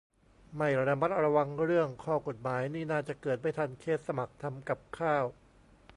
[0.57, 5.25] ไม่ระมัดระวังเรื่องข้อกฎหมายนี่น่าจะเกิดไม่ทันเคสสมัครทำกับข้าว